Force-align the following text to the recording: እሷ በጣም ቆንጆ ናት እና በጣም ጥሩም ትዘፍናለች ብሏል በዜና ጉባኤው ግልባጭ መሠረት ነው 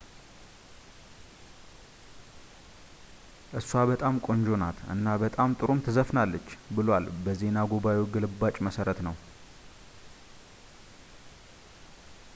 እሷ 3.59 3.69
በጣም 3.91 4.15
ቆንጆ 4.25 4.47
ናት 4.61 4.79
እና 4.93 5.05
በጣም 5.23 5.55
ጥሩም 5.59 5.83
ትዘፍናለች 5.87 6.47
ብሏል 6.77 7.05
በዜና 7.27 7.65
ጉባኤው 7.73 8.07
ግልባጭ 8.15 8.55
መሠረት 8.67 9.01
ነው 9.09 9.15